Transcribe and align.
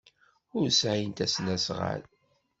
Ur 0.57 0.67
sɛint 0.79 1.23
asnasɣal. 1.25 2.01